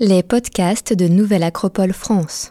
[0.00, 2.48] Les podcasts de Nouvelle Acropole France.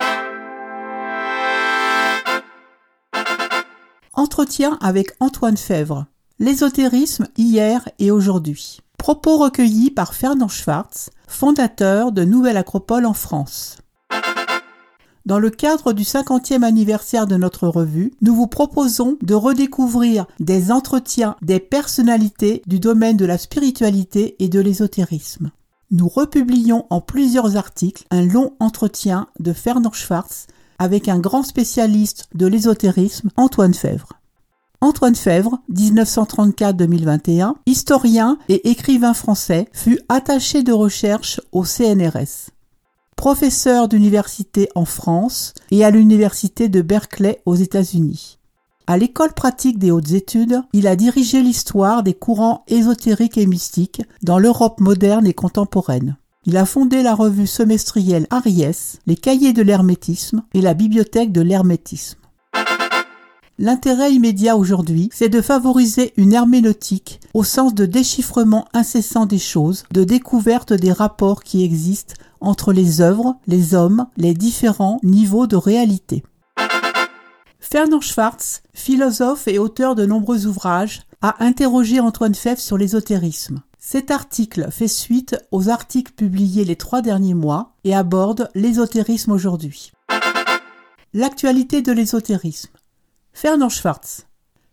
[4.13, 6.05] Entretien avec Antoine Fèvre.
[6.39, 8.79] L'ésotérisme hier et aujourd'hui.
[8.97, 13.79] Propos recueillis par Fernand Schwartz, fondateur de Nouvelle Acropole en France.
[15.25, 20.71] Dans le cadre du 50e anniversaire de notre revue, nous vous proposons de redécouvrir des
[20.71, 25.51] entretiens des personnalités du domaine de la spiritualité et de l'ésotérisme.
[25.93, 30.47] Nous republions en plusieurs articles un long entretien de Fernand Schwartz
[30.79, 34.09] avec un grand spécialiste de l'ésotérisme, Antoine Fèvre.
[34.81, 42.49] Antoine Fèvre, 1934-2021, historien et écrivain français, fut attaché de recherche au CNRS
[43.15, 48.37] professeur d'université en France et à l'université de Berkeley aux États-Unis.
[48.85, 54.01] À l'école pratique des hautes études, il a dirigé l'histoire des courants ésotériques et mystiques
[54.23, 56.17] dans l'Europe moderne et contemporaine.
[56.45, 61.39] Il a fondé la revue semestrielle Aries, les cahiers de l'hermétisme et la bibliothèque de
[61.39, 62.17] l'hermétisme.
[63.57, 69.85] L'intérêt immédiat aujourd'hui, c'est de favoriser une herméneutique au sens de déchiffrement incessant des choses,
[69.93, 75.55] de découverte des rapports qui existent entre les œuvres, les hommes, les différents niveaux de
[75.55, 76.23] réalité.
[77.71, 83.63] Fernand Schwartz, philosophe et auteur de nombreux ouvrages, a interrogé Antoine Fèvre sur l'ésotérisme.
[83.79, 89.93] Cet article fait suite aux articles publiés les trois derniers mois et aborde l'ésotérisme aujourd'hui.
[91.13, 92.69] L'actualité de l'ésotérisme.
[93.31, 94.27] Fernand Schwartz.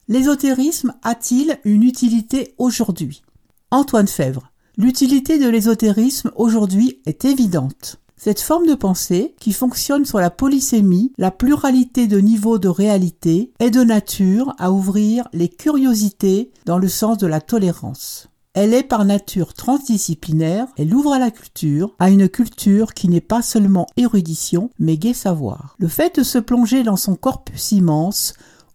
[0.08, 3.22] L'ésotérisme a-t-il une utilité aujourd'hui?
[3.70, 4.50] Antoine Fèvre.
[4.76, 8.00] L'utilité de l'ésotérisme aujourd'hui est évidente.
[8.22, 13.50] Cette forme de pensée, qui fonctionne sur la polysémie, la pluralité de niveaux de réalité,
[13.60, 18.28] est de nature à ouvrir les curiosités dans le sens de la tolérance.
[18.52, 23.22] Elle est par nature transdisciplinaire, elle ouvre à la culture, à une culture qui n'est
[23.22, 25.74] pas seulement érudition, mais gai savoir.
[25.78, 28.34] Le fait de se plonger dans son corpus immense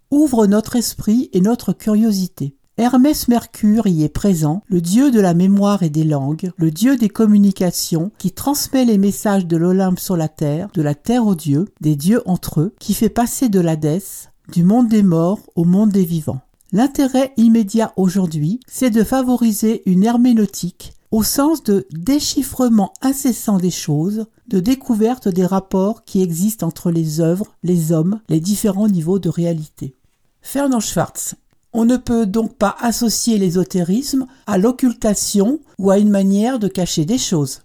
[0.09, 2.55] ouvre notre esprit et notre curiosité.
[2.77, 6.97] Hermès Mercure y est présent, le dieu de la mémoire et des langues, le dieu
[6.97, 11.35] des communications, qui transmet les messages de l'Olympe sur la terre, de la terre aux
[11.35, 15.63] dieux, des dieux entre eux, qui fait passer de l'Hadès, du monde des morts au
[15.63, 16.41] monde des vivants.
[16.73, 24.25] L'intérêt immédiat aujourd'hui, c'est de favoriser une herméneutique au sens de déchiffrement incessant des choses,
[24.49, 29.29] de découverte des rapports qui existent entre les œuvres, les hommes, les différents niveaux de
[29.29, 29.95] réalité.
[30.41, 31.35] Fernand Schwartz.
[31.77, 37.03] On ne peut donc pas associer l'ésotérisme à l'occultation ou à une manière de cacher
[37.03, 37.63] des choses.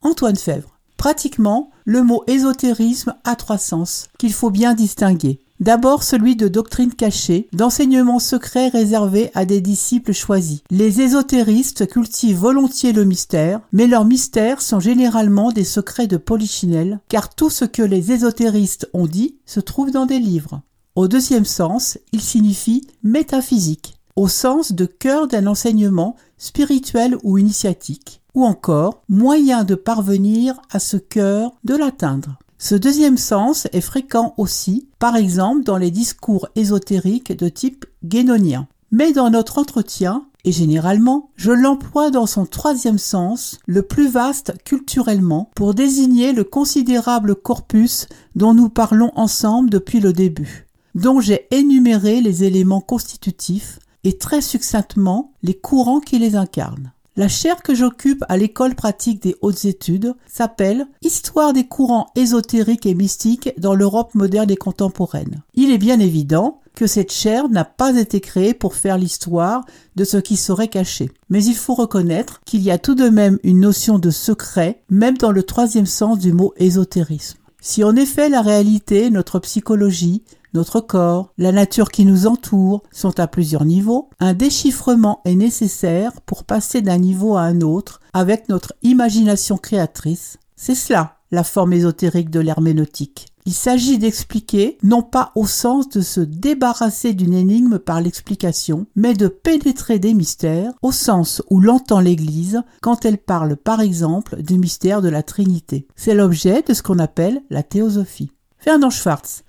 [0.00, 0.78] Antoine Fèvre.
[0.96, 5.40] Pratiquement, le mot ésotérisme a trois sens qu'il faut bien distinguer.
[5.58, 10.60] D'abord celui de doctrine cachée, d'enseignement secret réservé à des disciples choisis.
[10.70, 17.00] Les ésotéristes cultivent volontiers le mystère, mais leurs mystères sont généralement des secrets de polichinelle,
[17.08, 20.62] car tout ce que les ésotéristes ont dit se trouve dans des livres.
[20.94, 28.20] Au deuxième sens, il signifie métaphysique, au sens de cœur d'un enseignement spirituel ou initiatique,
[28.34, 32.38] ou encore moyen de parvenir à ce cœur, de l'atteindre.
[32.58, 38.68] Ce deuxième sens est fréquent aussi, par exemple dans les discours ésotériques de type guénonien.
[38.90, 44.52] Mais dans notre entretien, et généralement, je l'emploie dans son troisième sens, le plus vaste
[44.64, 51.46] culturellement, pour désigner le considérable corpus dont nous parlons ensemble depuis le début, dont j'ai
[51.50, 56.92] énuméré les éléments constitutifs et très succinctement les courants qui les incarnent.
[57.14, 62.86] La chaire que j'occupe à l'école pratique des hautes études s'appelle Histoire des courants ésotériques
[62.86, 65.42] et mystiques dans l'Europe moderne et contemporaine.
[65.52, 69.62] Il est bien évident que cette chaire n'a pas été créée pour faire l'histoire
[69.94, 71.10] de ce qui serait caché.
[71.28, 75.18] Mais il faut reconnaître qu'il y a tout de même une notion de secret, même
[75.18, 77.36] dans le troisième sens du mot ésotérisme.
[77.60, 80.22] Si en effet la réalité, notre psychologie,
[80.54, 84.10] notre corps, la nature qui nous entoure sont à plusieurs niveaux.
[84.20, 90.38] Un déchiffrement est nécessaire pour passer d'un niveau à un autre avec notre imagination créatrice.
[90.56, 93.26] C'est cela, la forme ésotérique de l'herméneutique.
[93.44, 99.14] Il s'agit d'expliquer, non pas au sens de se débarrasser d'une énigme par l'explication, mais
[99.14, 104.58] de pénétrer des mystères, au sens où l'entend l'Église quand elle parle par exemple du
[104.58, 105.88] mystère de la Trinité.
[105.96, 108.30] C'est l'objet de ce qu'on appelle la théosophie.
[108.58, 109.42] Fernand Schwartz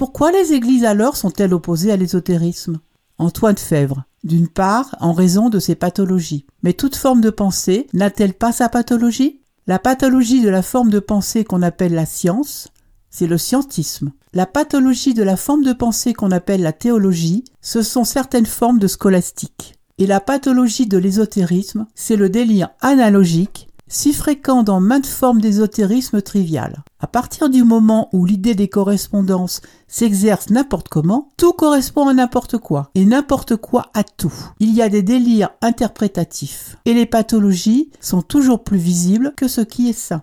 [0.00, 2.80] pourquoi les églises alors sont-elles opposées à l'ésotérisme?
[3.18, 4.04] Antoine Fèvre.
[4.24, 6.46] D'une part, en raison de ses pathologies.
[6.62, 9.42] Mais toute forme de pensée n'a-t-elle pas sa pathologie?
[9.66, 12.68] La pathologie de la forme de pensée qu'on appelle la science,
[13.10, 14.12] c'est le scientisme.
[14.32, 18.78] La pathologie de la forme de pensée qu'on appelle la théologie, ce sont certaines formes
[18.78, 19.74] de scolastique.
[19.98, 26.22] Et la pathologie de l'ésotérisme, c'est le délire analogique, si fréquent dans maintes formes d'ésotérisme
[26.22, 26.84] trivial.
[27.00, 32.56] À partir du moment où l'idée des correspondances s'exerce n'importe comment, tout correspond à n'importe
[32.56, 34.32] quoi, et n'importe quoi à tout.
[34.60, 39.60] Il y a des délires interprétatifs, et les pathologies sont toujours plus visibles que ce
[39.60, 40.22] qui est sain.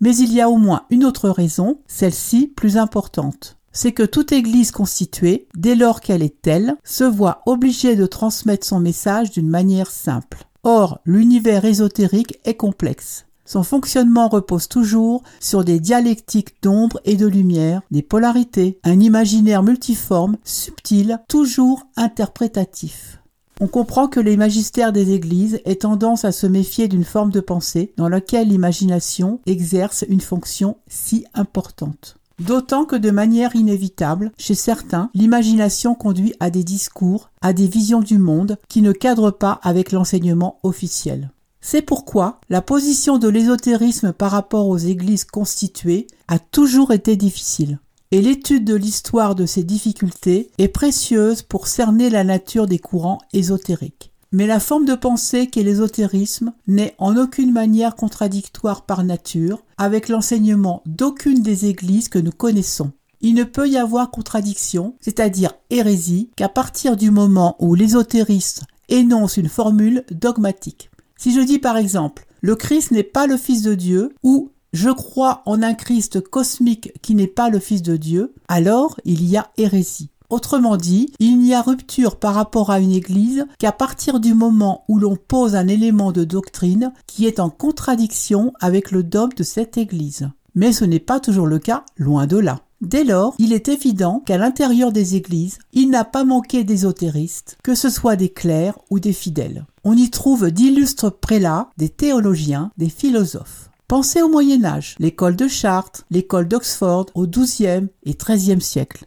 [0.00, 4.32] Mais il y a au moins une autre raison, celle-ci plus importante c'est que toute
[4.32, 9.48] Église constituée, dès lors qu'elle est telle, se voit obligée de transmettre son message d'une
[9.48, 10.46] manière simple.
[10.62, 13.26] Or, l'univers ésotérique est complexe.
[13.44, 19.62] Son fonctionnement repose toujours sur des dialectiques d'ombre et de lumière, des polarités, un imaginaire
[19.62, 23.18] multiforme, subtil, toujours interprétatif.
[23.60, 27.40] On comprend que les magistères des églises aient tendance à se méfier d'une forme de
[27.40, 32.16] pensée dans laquelle l'imagination exerce une fonction si importante.
[32.46, 38.00] D'autant que de manière inévitable, chez certains, l'imagination conduit à des discours, à des visions
[38.00, 41.30] du monde qui ne cadrent pas avec l'enseignement officiel.
[41.60, 47.78] C'est pourquoi la position de l'ésotérisme par rapport aux églises constituées a toujours été difficile.
[48.10, 53.18] Et l'étude de l'histoire de ces difficultés est précieuse pour cerner la nature des courants
[53.32, 54.11] ésotériques.
[54.32, 60.08] Mais la forme de pensée qu'est l'ésotérisme n'est en aucune manière contradictoire par nature avec
[60.08, 62.92] l'enseignement d'aucune des églises que nous connaissons.
[63.20, 69.36] Il ne peut y avoir contradiction, c'est-à-dire hérésie, qu'à partir du moment où l'ésotérisme énonce
[69.36, 70.90] une formule dogmatique.
[71.16, 74.90] Si je dis par exemple le Christ n'est pas le Fils de Dieu ou je
[74.90, 79.36] crois en un Christ cosmique qui n'est pas le Fils de Dieu, alors il y
[79.36, 80.10] a hérésie.
[80.32, 84.82] Autrement dit, il n'y a rupture par rapport à une Église qu'à partir du moment
[84.88, 89.42] où l'on pose un élément de doctrine qui est en contradiction avec le dogme de
[89.42, 90.30] cette Église.
[90.54, 92.60] Mais ce n'est pas toujours le cas, loin de là.
[92.80, 97.74] Dès lors, il est évident qu'à l'intérieur des églises, il n'a pas manqué d'ésotéristes, que
[97.74, 99.66] ce soit des clercs ou des fidèles.
[99.84, 103.68] On y trouve d'illustres prélats, des théologiens, des philosophes.
[103.86, 109.04] Pensez au Moyen Âge, l'école de Chartres, l'école d'Oxford au XIIe et XIIIe siècle.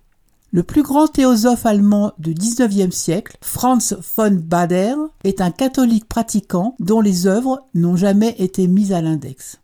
[0.56, 6.78] Le plus grand théosophe allemand du XIXe siècle, Franz von Bader, est un catholique pratiquant
[6.80, 9.60] dont les œuvres n'ont jamais été mises à l'index.